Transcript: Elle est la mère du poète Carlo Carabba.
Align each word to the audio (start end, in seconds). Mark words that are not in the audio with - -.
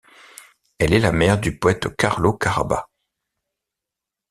Elle 0.79 0.95
est 0.95 0.99
la 0.99 1.11
mère 1.11 1.39
du 1.39 1.59
poète 1.59 1.95
Carlo 1.95 2.33
Carabba. 2.33 2.89